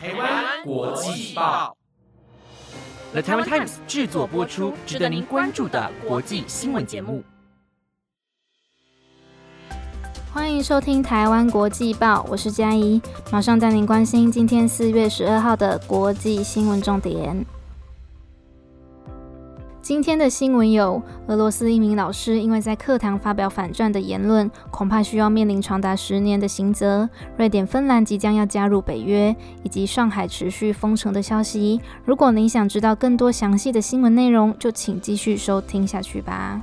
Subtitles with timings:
[0.00, 1.76] 台湾国际报
[3.10, 7.24] ，The Taiwan Times 制作播出，值得您关注的国际新闻节目。
[10.32, 17.44] 欢迎收听台湾国际报，我是嘉怡，马上带您关心今天四月十二号的国际新闻重点。
[19.88, 31.80] 今天的新闻有：俄罗斯一名老师因为在课堂发表反战的言论，恐怕需要面临长达十年的刑责；瑞典、芬兰即将要加入北约，以及上海持续封城的消息。
[32.04, 36.60] 如果您想知道更多详细的新闻内容，就请继续收听下去吧。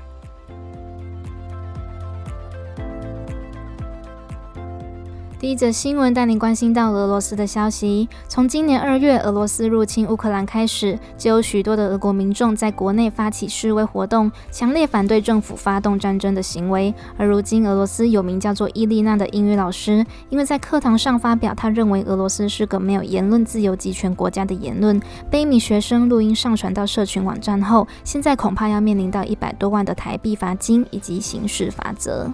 [5.46, 8.10] 第一则新闻带您关心到俄罗斯的消息。
[8.28, 16.92] 从今年二月俄罗斯入侵乌克兰开始，就有许多的俄国民众在国内发起示威活动，强烈反对政府发动战争的行为。
[17.16, 25.00] 而如今，俄罗斯有名叫做伊丽娜的英语老师，因为在课堂上发表他认为俄罗斯是个没有言论自由、集权国家的言论，
[25.30, 32.32] 被一名学生录音上传到社群网站后，现在恐怕要面临到一百多万的台币罚金以及刑事罚则。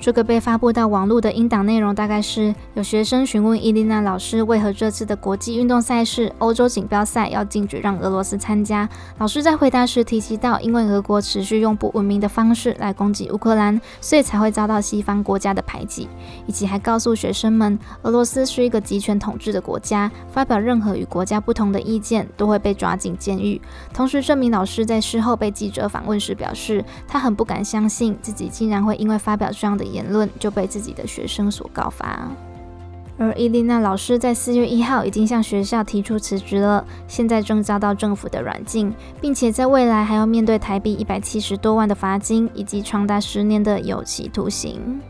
[0.00, 8.88] 这个被发布到网络的音档内容大概是：有学生询问伊丽娜老师，为何这次的国际运动赛事欧洲锦标赛要禁止让俄罗斯参加。
[9.18, 16.08] 老师在回答时提及到，因为俄国持续用不文明的方式来攻击乌克兰，所以才会遭到西方国家的排挤，
[16.46, 23.60] 以及还告诉学生们，俄罗斯是一个集权统治的国家，发表任何与国家不同的意见都会被抓进监狱。
[23.92, 29.87] 同时，这名老师在事后被记者访问时表示，他很不敢相信自己竟然会因为发表这样的。
[29.88, 32.30] 言论就被自己的学生所告发，
[33.18, 45.00] 而伊丽娜老师在四月一号已经向学校提出辞职了，现在正遭到政府的软禁，并且在未来还要面对台币一百七十多万的罚金以及长达十年的有期徒刑。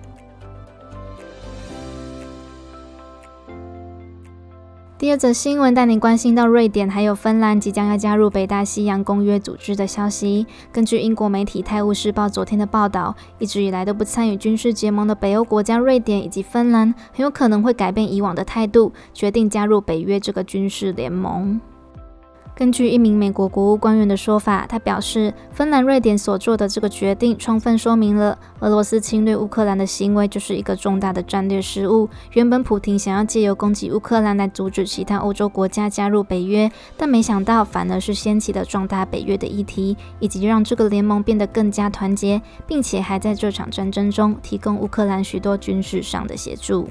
[4.99, 10.45] 第二则新闻带您关心到瑞典还有芬兰即将要加入北大西洋公约组织的消息。
[10.73, 21.61] 根据英国媒体《泰晤士报》昨天的报道，一直以来都不参与军事结盟的北欧国家瑞典以及芬兰，很有可能会改变以往的态度，决定加入北约这个军事联盟。
[22.59, 32.09] 根据一名美国国务官员的说法，他表示，芬兰、瑞典所做的这个决定，充分说明了俄罗斯侵略乌克兰的行为就是一个重大的战略失误。
[32.33, 46.89] 原本普廷想要借由攻击乌克兰来阻止其他欧洲国家加入北约，但没想到反而是掀起了壮大北约的议题，以及让这个联盟变得更加团结，并且还在这场战争中提供乌克兰许多军事上的协助。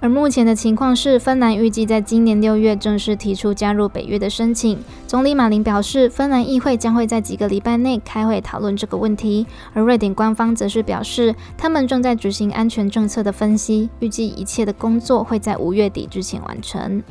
[0.00, 4.78] 而目前的情况是，芬兰预计在今年六月正式提出加入北约的申请。
[5.08, 9.44] 总理马林表示，芬兰议会将会在几个礼拜内开会讨论这个问题。
[9.72, 17.02] 而瑞典官方则是表示，他们正在执行安全政策的分析，预计一切的工作会在五月底之前完成。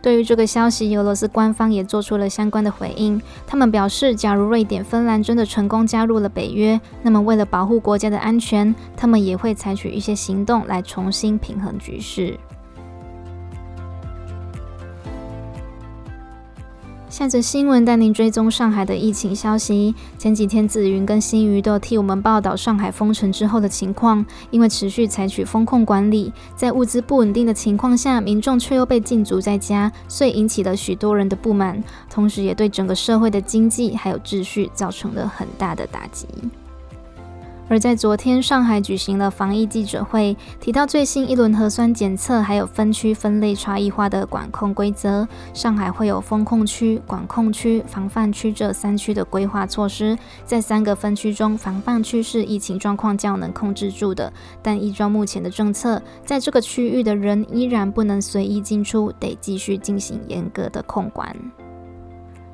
[0.00, 3.20] 对于这个消息，俄罗斯官方也做出了相关的回应。
[3.46, 12.38] 他们表示，假如瑞典、芬兰真的成功加入了北约，那么为了保护国家的安全，他们也会采取一些行动来重新平衡局势。
[17.18, 19.92] 看着新闻带您追踪上海的疫情消息。
[20.16, 24.24] 前几天，紫云跟新鱼都替我们报道上海封城之后的情况。
[24.52, 36.24] 因为持续采取风控管理，在物资不稳定的情况下，民众却又被禁足在家，所以引起了许多人的不满，同时也对整个社会的经济还有秩序造成了很大的打击。
[37.68, 45.28] 而在昨天，上海举行了防疫记者会，提到最新一轮核酸检测，还有分区分类差异化的管控规则。
[45.52, 50.16] 上海会有封控区、管控区、防范区这三区的规划措施。
[50.46, 61.36] 在三个分区中，防范区是疫情状况较能控制住的，但依照目前的政策，在这个区域的人依然不能随意进出，得继续进行严格的控管。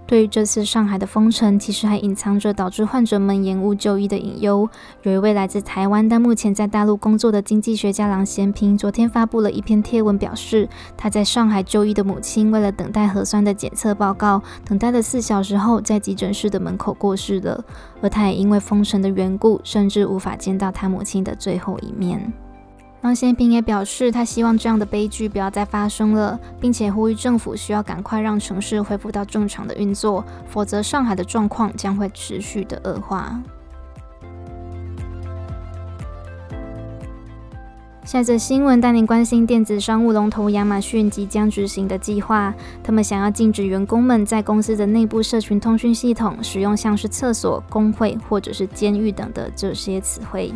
[0.06, 4.68] 对于这次上海的封城，其实还隐藏着导致患者们延误就医的隐忧。
[5.02, 17.64] 有一位来自台湾但目前在大陆工作的经济学家郎咸平，昨天发布了一篇贴文，表示他在上海就医的母亲为了等待核酸的检测报告，等待了四小时后，在急诊室的门口过世了。
[18.02, 22.32] 而他也因为封城的缘故，甚至无法见到他母亲的最后一面。
[23.04, 33.38] 王贤平也表示，他希望这样的悲剧不要再发生了，并且呼吁政府需要赶快让城市恢复到正常的运作，否则上海的状况将会持续的恶化。
[38.06, 50.50] 下则新闻带您关心电子商务龙头亚马逊即将执行的计划，他们想要禁止员工们在公司的内部社群通讯系统使用像是厕所、工会或者是监狱等的这些词汇。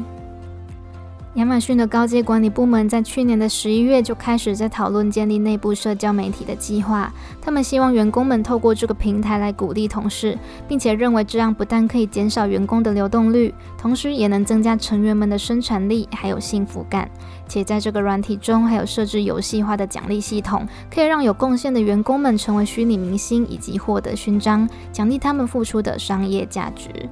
[1.38, 7.12] 亚马逊的高阶管理部门在去年的十一月就开始在讨论建立内部社交媒体的计划。
[7.40, 10.36] 他们希望员工们透过这个平台来鼓励同事，
[10.66, 17.08] 并且认为这样不但可以减少员工的流动率，同时也能增加成员们的生产力还有幸福感。
[17.46, 27.08] 且在这个软体中还有设置游戏化的奖励系统，可以让有贡献的员工们成为虚拟明星，以及获得勋章，奖励他们付出的商业价值。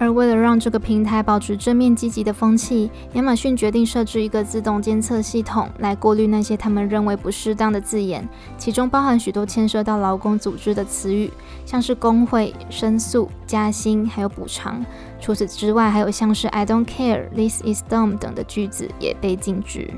[0.00, 8.26] 而为了让这个平台保持正面积极的风气，亚马逊决定设置一个自动监测系统，来过滤那些他们认为不适当的字眼，
[8.56, 11.30] 其中包含许多牵涉到劳工组织的词语，
[11.66, 14.82] 像是工会、申诉、加薪，还有补偿。
[15.20, 19.90] 除此之外，还有像是 "I don't care", "This is dumb" 等的句子也被禁止。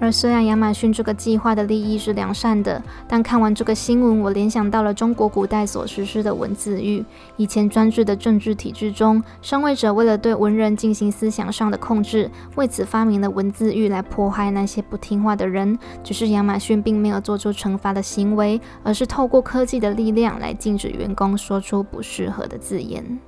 [0.00, 7.04] 而虽然亚马逊这个计划的利益是良善的，但看完这个新闻，我联想到了中国古代所实施的文字狱。
[7.36, 15.78] 以前专制的政治体制中，上位者为了对文人进行思想上的控制，为此发明了文字狱来迫害那些不听话的人。
[16.04, 23.18] 只是亚马逊并没有做出惩罚的行为，而是透过科技的力量来禁止员工说出不适合的字眼。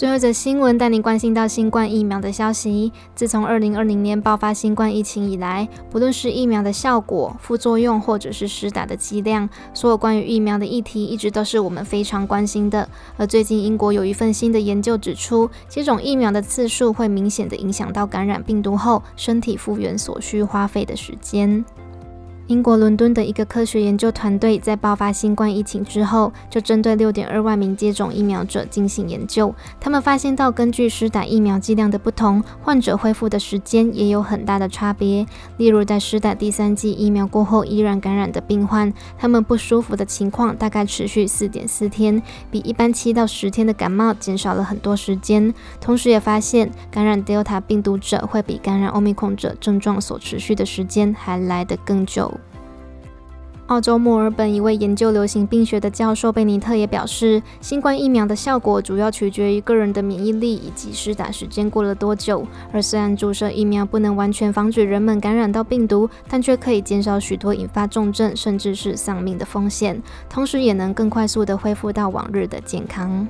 [0.00, 2.90] 最后一则新闻带您关心到新冠疫苗的消息。
[3.14, 12.88] 自从二零二零年爆发新冠疫情以来，不论是疫苗的效果、副作用，或者是施打的剂量，所有关于疫苗的议题，一直都是我们非常关心的。
[13.18, 21.62] 而最近，英国有一份新的研究指出，接种疫苗的次数会明显的影响到感染病毒后身体复原所需花费的时间。
[22.50, 29.54] 英国伦敦的一个科学研究团队在爆发新冠疫情之后，就针对六点二万名接种疫苗者进行研究。
[29.78, 35.24] 他们发现到，根据施打疫苗剂量的不同，患者恢复的时间也有很大的差别。
[35.58, 42.20] 例如，在施打第三剂疫苗过后依然感染的病患，他们不舒服的情况大概持续四点四天，
[42.50, 45.54] 比一般七到十天的感冒减少了很多时间。
[45.80, 52.39] 同时，也发现感染 Delta 病毒者会比感染 Omicron 者症状所持续的时间还来得更久。
[53.70, 62.44] 澳洲墨尔本一位研究流行病学的教授贝尼特也表示，新冠疫苗的效果主要取决于个人的免疫力以及施打时间过了多久。
[62.72, 73.24] 而虽然注射疫苗不能完全防止人们感染到病毒，但却可以减少许多引发重症甚至是丧命的风险，同时也能更快速的恢复到往日的健康。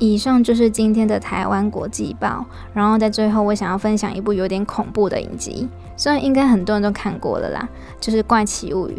[0.00, 2.44] 以上就是今天的台湾国际报。
[2.74, 5.68] 然后在最后，我想要分享一部有点恐怖的影集。
[5.96, 7.68] 虽然应该很多人都看过了啦，
[8.00, 8.94] 就是《怪奇物语》，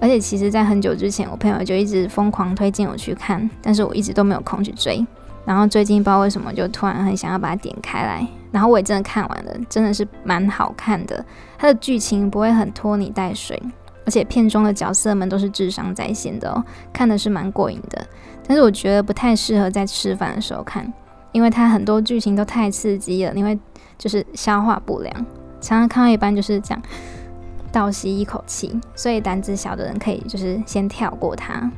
[0.00, 5.04] 而且其实在很久之前，我朋友就一直疯狂推荐我去看，但是我一直都没有空去追。
[5.44, 11.22] 然后最近不知道为什么，就突然很想要把它点开来，然后我也真的看完了，真的是蛮好看的。
[11.58, 13.60] 它的剧情不会很拖泥带水，
[14.06, 18.06] 而且片中的角色们都是智商在线的哦，看的是蛮过瘾的。
[18.46, 20.92] 但是我觉得不太适合在吃饭的时候看，
[21.32, 23.58] 因为它很多剧情都太刺激了，你会
[23.96, 25.14] 就是消化不良。
[25.60, 26.82] 常常看到一半就是这样
[27.72, 31.70] 倒吸一口气，所以胆子小的人可以就是先跳过它。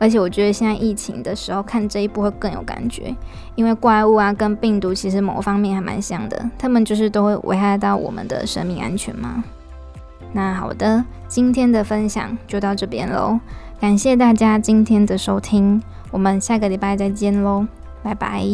[0.00, 3.12] 而且我觉得现在疫情的时候看这一部会更有感觉，
[3.56, 9.42] 因为怪物啊跟病毒其实某方面还蛮像的，他们就是都会危害到我们的生命安全嘛。
[10.32, 13.40] 那好的，今天的分享就到这边喽，
[13.80, 15.80] 感谢大家今天的收听，
[16.10, 17.66] 我们下个礼拜再见喽，
[18.02, 18.44] 拜拜。